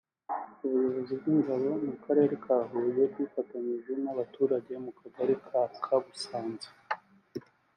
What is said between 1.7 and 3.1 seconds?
mu Karere ka Huye